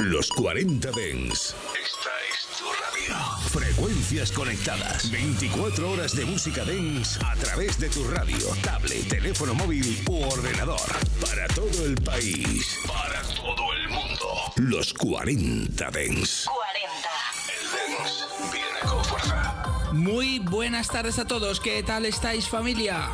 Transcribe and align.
Los 0.00 0.30
40 0.30 0.92
Dens. 0.92 1.54
Esta 1.74 2.10
es 2.30 2.58
tu 2.58 2.64
radio. 2.64 3.48
Frecuencias 3.50 4.32
conectadas. 4.32 5.10
24 5.10 5.90
horas 5.90 6.16
de 6.16 6.24
música 6.24 6.64
Dens 6.64 7.18
a 7.22 7.34
través 7.34 7.78
de 7.78 7.90
tu 7.90 8.04
radio, 8.04 8.38
tablet, 8.62 9.06
teléfono 9.08 9.54
móvil 9.54 10.02
u 10.08 10.22
ordenador. 10.22 10.80
Para 11.20 11.46
todo 11.48 11.84
el 11.84 11.96
país. 11.96 12.78
Para 12.86 13.20
todo 13.34 13.74
el 13.74 13.88
mundo. 13.90 14.52
Los 14.56 14.94
40 14.94 15.90
Dens. 15.90 16.46
40. 16.46 17.08
El 17.52 17.98
Dens 17.98 18.26
viene 18.50 18.80
con 18.88 19.04
fuerza. 19.04 19.90
Muy 19.92 20.38
buenas 20.38 20.88
tardes 20.88 21.18
a 21.18 21.26
todos, 21.26 21.60
¿qué 21.60 21.82
tal 21.82 22.06
estáis 22.06 22.48
familia? 22.48 23.06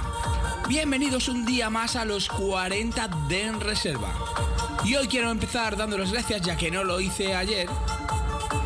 Bienvenidos 0.69 1.29
un 1.29 1.45
día 1.45 1.69
más 1.69 1.97
a 1.97 2.05
los 2.05 2.29
40 2.29 3.09
de 3.29 3.43
En 3.43 3.61
Reserva. 3.61 4.56
Y 4.87 4.95
hoy 4.95 5.09
quiero 5.09 5.33
empezar 5.33 5.77
dando 5.77 5.99
las 5.99 6.13
gracias, 6.13 6.43
ya 6.43 6.57
que 6.57 6.71
no 6.71 6.85
lo 6.85 7.01
hice 7.01 7.35
ayer, 7.35 7.69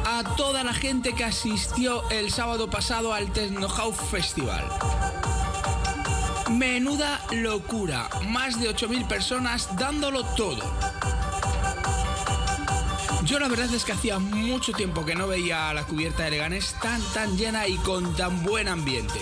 a 0.04 0.22
toda 0.36 0.62
la 0.62 0.74
gente 0.74 1.14
que 1.14 1.24
asistió 1.24 2.02
el 2.10 2.30
sábado 2.30 2.68
pasado 2.68 3.14
al 3.14 3.32
Techno 3.32 3.70
Festival. 3.70 4.62
Menuda 6.50 7.22
locura, 7.30 8.10
más 8.28 8.60
de 8.60 8.68
8.000 8.68 9.08
personas 9.08 9.74
dándolo 9.78 10.22
todo. 10.36 10.60
Yo 13.24 13.38
la 13.38 13.48
verdad 13.48 13.72
es 13.72 13.86
que 13.86 13.92
hacía 13.92 14.18
mucho 14.18 14.72
tiempo 14.72 15.06
que 15.06 15.14
no 15.14 15.26
veía 15.26 15.72
la 15.72 15.84
cubierta 15.84 16.24
de 16.24 16.32
Leganés 16.32 16.74
tan 16.82 17.00
tan 17.14 17.38
llena 17.38 17.66
y 17.66 17.76
con 17.76 18.14
tan 18.14 18.42
buen 18.42 18.68
ambiente. 18.68 19.20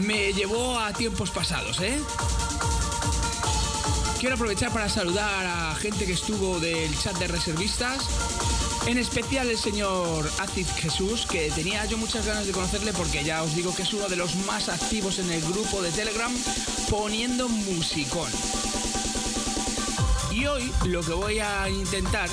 Me 0.00 0.34
llevó 0.34 0.78
a 0.78 0.92
tiempos 0.92 1.30
pasados, 1.30 1.80
¿eh? 1.80 1.98
Quiero 4.20 4.34
aprovechar 4.34 4.70
para 4.70 4.86
saludar 4.90 5.46
a 5.46 5.74
gente 5.76 6.04
que 6.04 6.12
estuvo 6.12 6.60
del 6.60 6.94
chat 6.98 7.16
de 7.16 7.26
reservistas. 7.26 8.04
En 8.86 8.98
especial 8.98 9.48
el 9.48 9.56
señor 9.56 10.30
Acid 10.40 10.66
Jesús, 10.76 11.24
que 11.24 11.50
tenía 11.52 11.86
yo 11.86 11.96
muchas 11.96 12.26
ganas 12.26 12.46
de 12.46 12.52
conocerle 12.52 12.92
porque 12.92 13.24
ya 13.24 13.42
os 13.42 13.54
digo 13.54 13.74
que 13.74 13.80
es 13.80 13.94
uno 13.94 14.10
de 14.10 14.16
los 14.16 14.36
más 14.44 14.68
activos 14.68 15.20
en 15.20 15.30
el 15.30 15.40
grupo 15.40 15.80
de 15.80 15.90
Telegram 15.90 16.30
poniendo 16.90 17.48
musicón. 17.48 18.30
Y 20.30 20.44
hoy 20.44 20.70
lo 20.84 21.00
que 21.00 21.14
voy 21.14 21.38
a 21.38 21.70
intentar, 21.70 22.28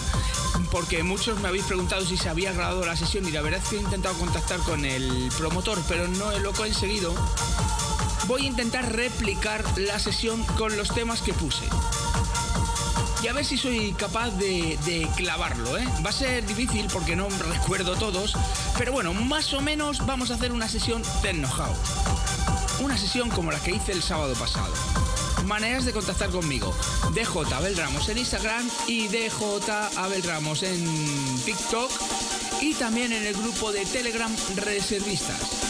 porque 0.73 1.03
muchos 1.03 1.39
me 1.39 1.47
habéis 1.47 1.63
preguntado 1.63 2.05
si 2.05 2.17
se 2.17 2.27
había 2.27 2.51
grabado 2.51 2.85
la 2.85 2.97
sesión 2.97 3.25
y 3.25 3.31
la 3.31 3.41
verdad 3.41 3.61
es 3.63 3.69
que 3.69 3.77
he 3.77 3.79
intentado 3.79 4.13
contactar 4.15 4.59
con 4.59 4.83
el 4.83 5.31
promotor, 5.37 5.81
pero 5.87 6.09
no 6.09 6.37
lo 6.39 6.49
he 6.49 6.53
conseguido. 6.53 7.15
Voy 8.27 8.43
a 8.43 8.47
intentar 8.47 8.93
replicar 8.93 9.63
la 9.77 9.99
sesión 9.99 10.43
con 10.57 10.75
los 10.75 10.93
temas 10.93 11.21
que 11.21 11.33
puse. 11.33 11.63
Y 13.23 13.27
a 13.27 13.33
ver 13.33 13.45
si 13.45 13.57
soy 13.57 13.93
capaz 13.93 14.31
de, 14.31 15.07
clavarlo, 15.15 15.77
¿eh? 15.77 15.87
Va 16.05 16.09
a 16.09 16.13
ser 16.13 16.45
difícil 16.45 16.87
porque 16.91 17.15
no 17.15 17.29
recuerdo 17.29 17.95
todos, 17.95 18.35
pero 18.77 18.91
bueno, 18.91 19.13
más 19.13 19.53
o 19.53 19.61
menos 19.61 20.05
vamos 20.05 20.29
a 20.29 20.35
hacer 20.35 20.51
una 20.51 20.67
sesión 20.67 21.01
Techno 21.21 21.47
House. 21.47 21.77
Una 22.81 22.97
sesión 22.97 23.29
como 23.29 23.51
la 23.51 23.59
que 23.59 23.71
hice 23.71 23.93
el 23.93 24.03
sábado 24.03 24.33
pasado. 24.35 24.73
Maneras 25.45 25.85
de 25.85 25.93
contactar 25.93 26.29
conmigo. 26.29 26.75
DJ 27.13 27.55
Abel 27.55 27.77
Ramos 27.77 28.09
en 28.09 28.17
Instagram 28.17 28.69
y 28.87 29.07
DJ 29.07 29.31
Abel 29.95 30.23
Ramos 30.23 30.63
en 30.63 30.85
TikTok 31.45 31.91
y 32.61 32.73
también 32.73 33.13
en 33.13 33.25
el 33.25 33.33
grupo 33.33 33.71
de 33.71 33.85
Telegram 33.85 34.33
Reservistas. 34.55 35.66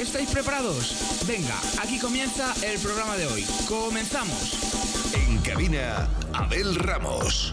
¿Estáis 0.00 0.30
preparados? 0.30 0.96
Venga, 1.26 1.54
aquí 1.78 1.98
comienza 1.98 2.54
el 2.62 2.78
programa 2.78 3.18
de 3.18 3.26
hoy. 3.26 3.44
Comenzamos. 3.68 5.12
En 5.12 5.36
cabina, 5.42 6.08
Abel 6.32 6.74
Ramos. 6.76 7.52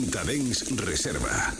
40 0.00 0.24
Dens 0.24 0.64
Reserva. 0.78 1.59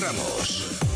Ramos. 0.00 0.87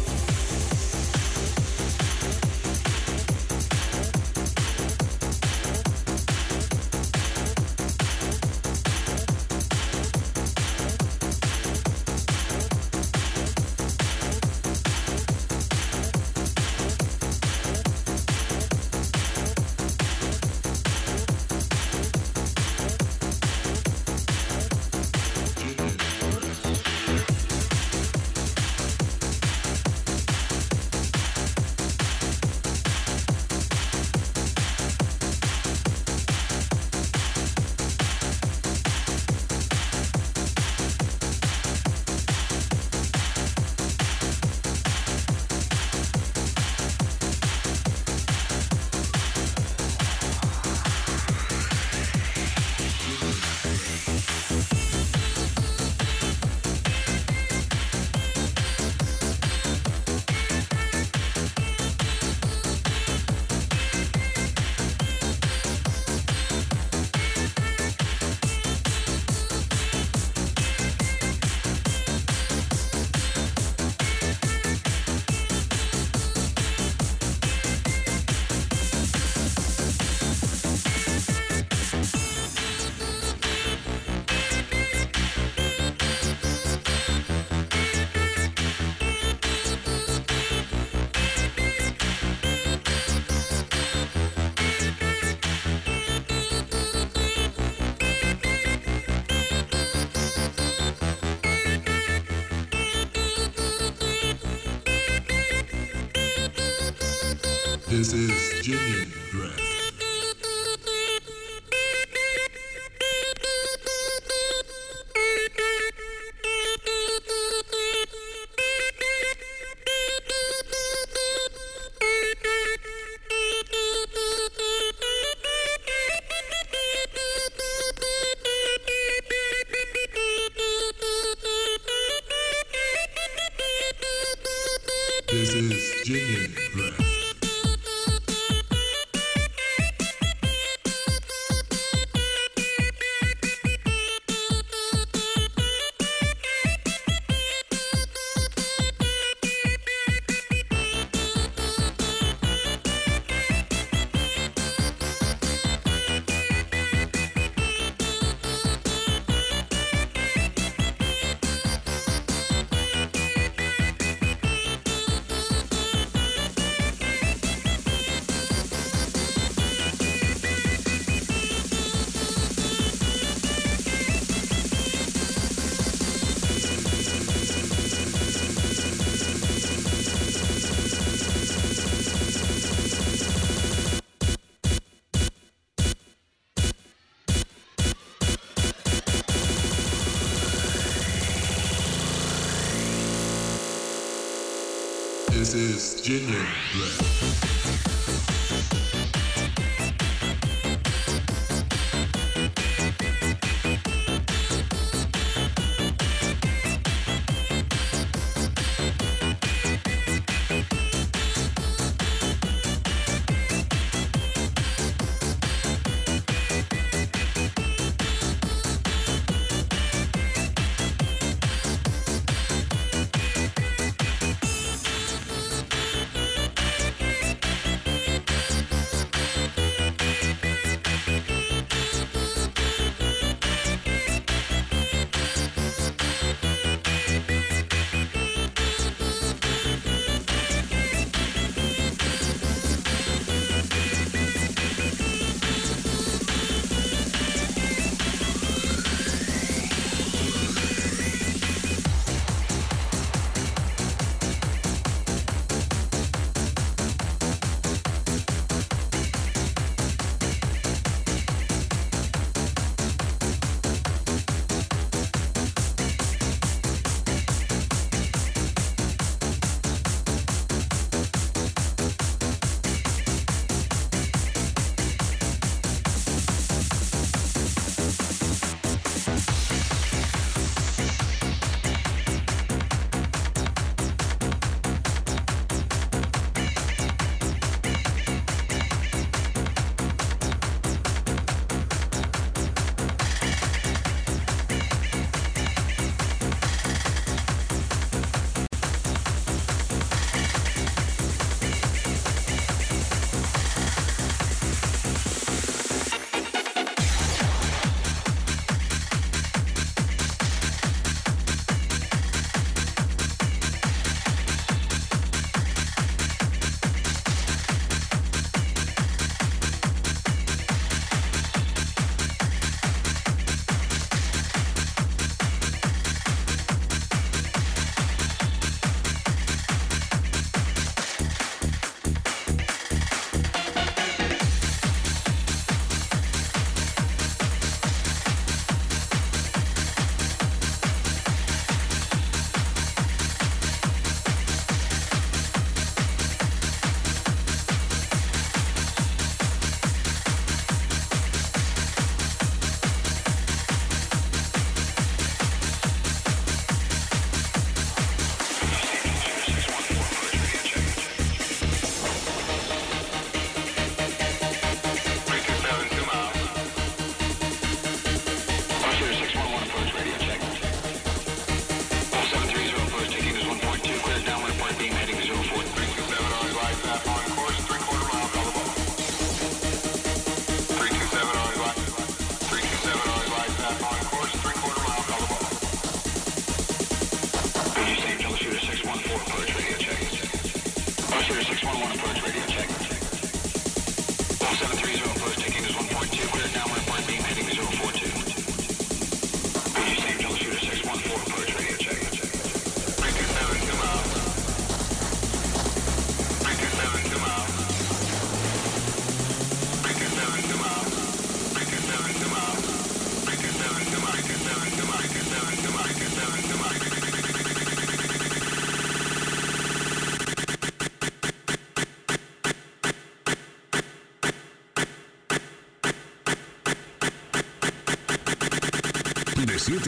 Palestinian 195.83 196.47
bread. 196.73 197.32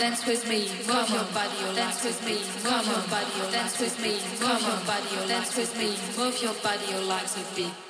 dance 0.00 0.26
with 0.26 0.48
me, 0.48 0.60
move 0.88 1.10
your 1.10 1.24
body, 1.34 1.52
oh, 1.60 1.74
dance 1.74 2.02
with 2.02 2.24
me, 2.24 2.36
move 2.64 2.86
your 2.86 3.04
body, 3.10 3.32
oh, 3.36 3.50
dance 3.52 3.78
with 3.78 4.00
me, 4.00 4.12
move 4.40 4.62
your 4.62 4.80
body, 4.86 5.08
oh, 5.12 5.28
dance 5.28 5.54
with 5.54 5.76
me, 5.76 5.88
move 6.16 6.42
your 6.42 6.54
body, 6.62 6.86
your 6.90 7.02
legs 7.02 7.36
a 7.36 7.54
beat. 7.54 7.89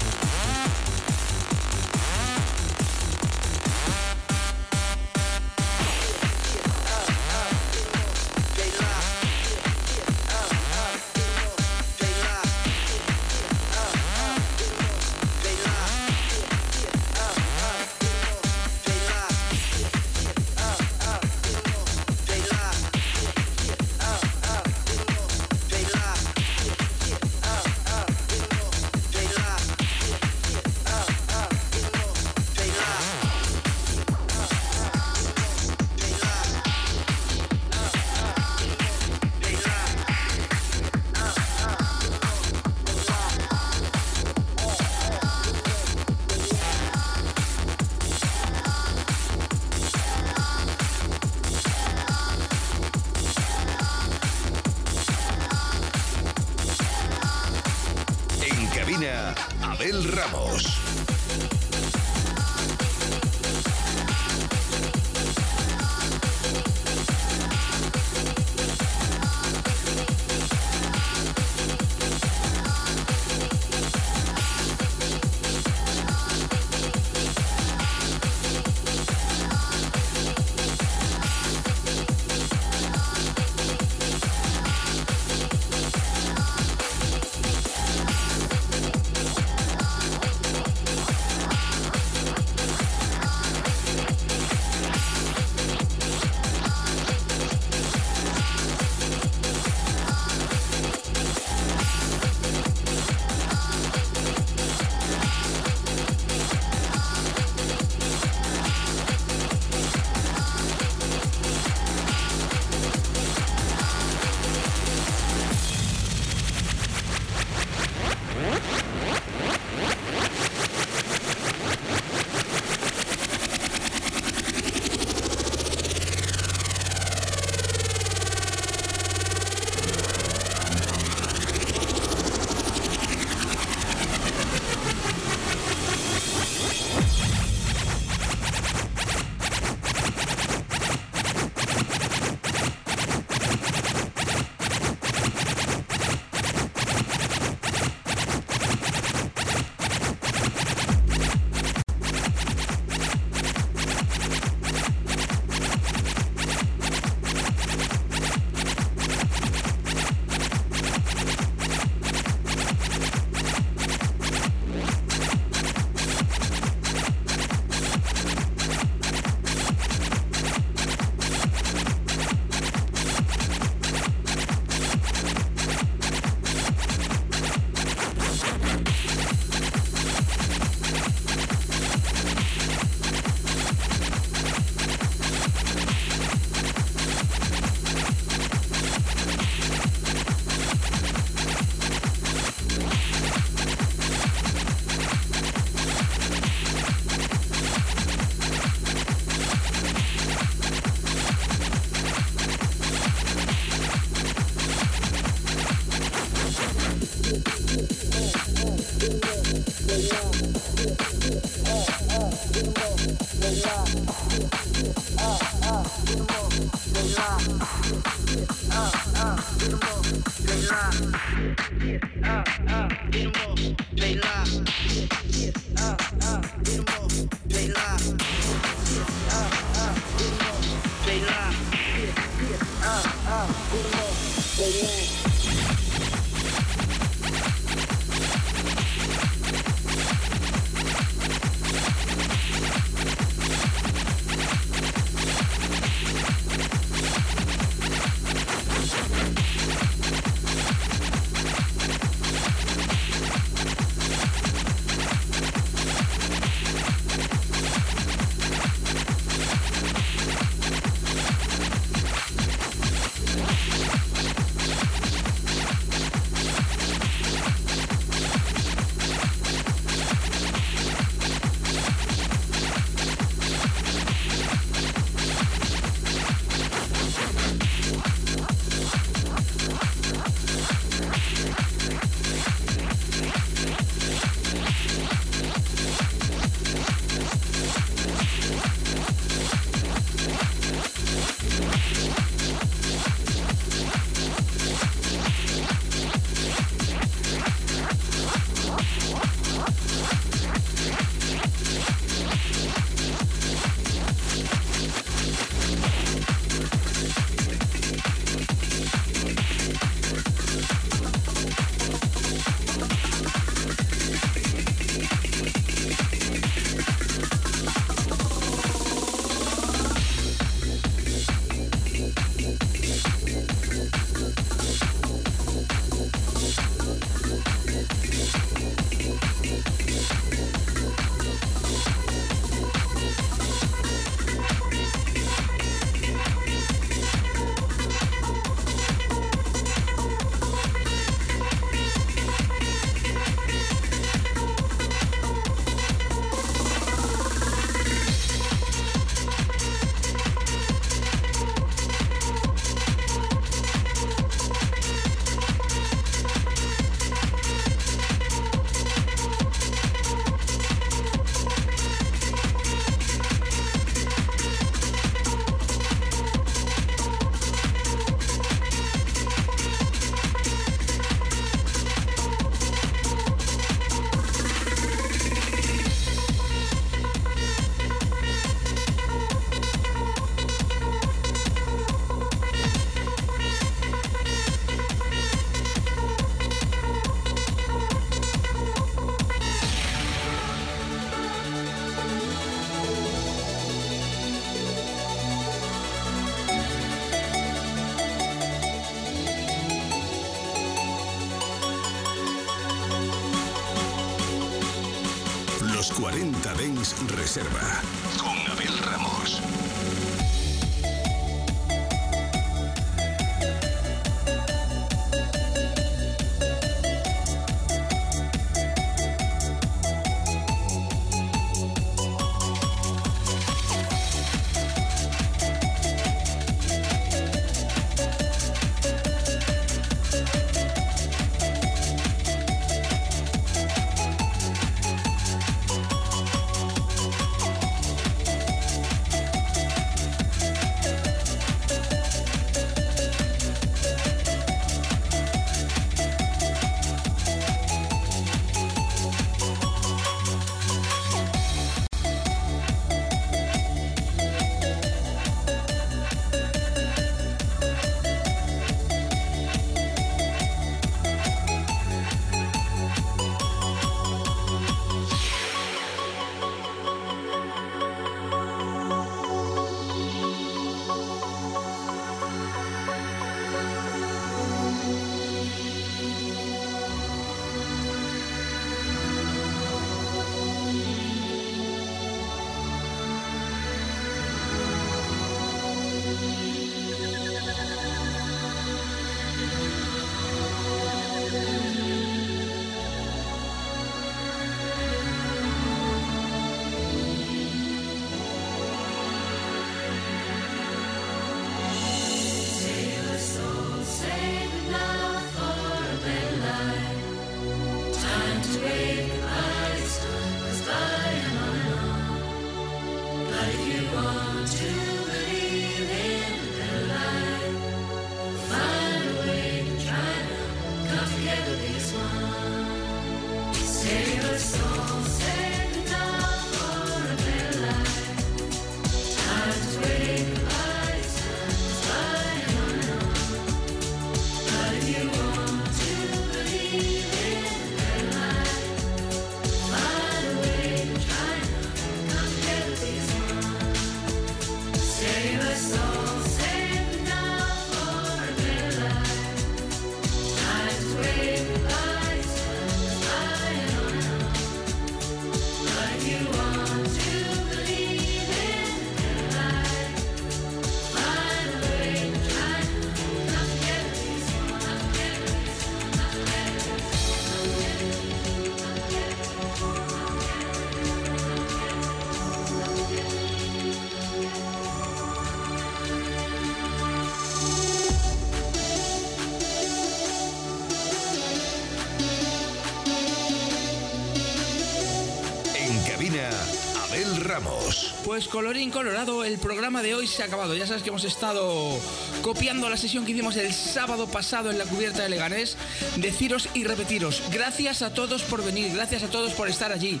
Pues 588.10 588.26
colorín 588.26 588.72
colorado, 588.72 589.22
el 589.22 589.38
programa 589.38 589.82
de 589.82 589.94
hoy 589.94 590.08
se 590.08 590.24
ha 590.24 590.26
acabado. 590.26 590.56
Ya 590.56 590.66
sabes 590.66 590.82
que 590.82 590.88
hemos 590.88 591.04
estado 591.04 591.78
copiando 592.22 592.68
la 592.68 592.76
sesión 592.76 593.06
que 593.06 593.12
hicimos 593.12 593.36
el 593.36 593.54
sábado 593.54 594.08
pasado 594.08 594.50
en 594.50 594.58
la 594.58 594.64
cubierta 594.64 595.04
de 595.04 595.10
Leganés. 595.10 595.56
Deciros 595.94 596.48
y 596.52 596.64
repetiros, 596.64 597.22
gracias 597.30 597.82
a 597.82 597.94
todos 597.94 598.24
por 598.24 598.44
venir, 598.44 598.72
gracias 598.74 599.04
a 599.04 599.10
todos 599.10 599.30
por 599.34 599.48
estar 599.48 599.70
allí 599.70 600.00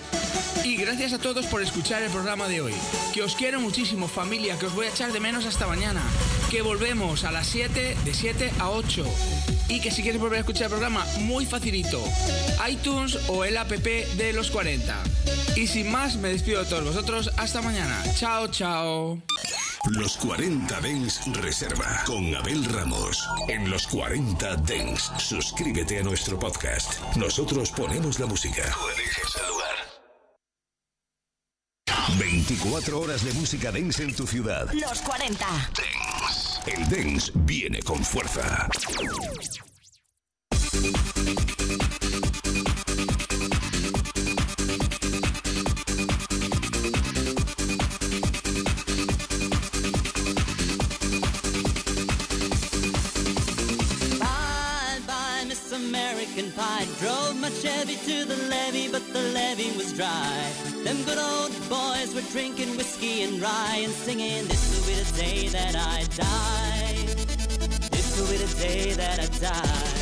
y 0.64 0.74
gracias 0.74 1.12
a 1.12 1.18
todos 1.18 1.46
por 1.46 1.62
escuchar 1.62 2.02
el 2.02 2.10
programa 2.10 2.48
de 2.48 2.60
hoy. 2.62 2.74
Que 3.14 3.22
os 3.22 3.36
quiero 3.36 3.60
muchísimo 3.60 4.08
familia, 4.08 4.58
que 4.58 4.66
os 4.66 4.74
voy 4.74 4.86
a 4.86 4.90
echar 4.90 5.12
de 5.12 5.20
menos 5.20 5.46
hasta 5.46 5.68
mañana. 5.68 6.02
Que 6.50 6.62
volvemos 6.62 7.22
a 7.22 7.30
las 7.30 7.46
7, 7.46 7.96
de 8.04 8.12
7 8.12 8.50
a 8.58 8.70
8. 8.70 9.06
Y 9.68 9.80
que 9.80 9.92
si 9.92 10.02
quieres 10.02 10.20
volver 10.20 10.38
a 10.38 10.40
escuchar 10.40 10.64
el 10.64 10.70
programa, 10.70 11.06
muy 11.20 11.46
facilito. 11.46 12.02
iTunes 12.68 13.20
o 13.28 13.44
el 13.44 13.56
app 13.56 13.70
de 13.70 14.32
los 14.32 14.50
40. 14.50 15.00
Y 15.56 15.66
sin 15.66 15.90
más, 15.90 16.16
me 16.16 16.28
despido 16.28 16.62
de 16.62 16.70
todos 16.70 16.84
vosotros. 16.84 17.30
Hasta 17.36 17.60
mañana. 17.62 18.02
Chao, 18.16 18.48
chao. 18.48 19.20
Los 19.90 20.16
40 20.18 20.80
Dens 20.80 21.20
Reserva 21.36 22.02
con 22.06 22.34
Abel 22.34 22.64
Ramos. 22.66 23.26
En 23.48 23.70
los 23.70 23.86
40 23.86 24.56
Dens, 24.56 25.10
suscríbete 25.18 25.98
a 25.98 26.02
nuestro 26.02 26.38
podcast. 26.38 27.00
Nosotros 27.16 27.70
ponemos 27.70 28.20
la 28.20 28.26
música. 28.26 28.62
Tú 28.72 28.88
eliges 28.88 29.36
el 29.40 29.48
lugar. 29.48 29.70
24 32.18 33.00
horas 33.00 33.24
de 33.24 33.32
música 33.32 33.72
dance 33.72 34.02
en 34.02 34.14
tu 34.14 34.26
ciudad. 34.26 34.70
Los 34.72 35.00
40. 35.00 35.46
Dance. 35.46 36.70
El 36.70 36.88
dance 36.88 37.32
viene 37.34 37.82
con 37.82 38.04
fuerza. 38.04 38.68
Dry. 60.00 60.52
Them 60.82 61.02
good 61.04 61.18
old 61.18 61.52
boys 61.68 62.14
were 62.14 62.26
drinking 62.32 62.74
whiskey 62.78 63.22
and 63.22 63.40
rye 63.40 63.80
and 63.84 63.92
singing, 63.92 64.46
This 64.48 64.64
will 64.72 64.86
be 64.88 64.94
the 65.02 65.10
day 65.24 65.48
that 65.48 65.74
I 65.76 65.98
die. 66.16 67.04
This 67.90 68.08
will 68.16 68.30
be 68.32 68.38
the 68.38 68.52
day 68.62 68.92
that 68.94 69.18
I 69.20 69.26
die. 69.38 69.99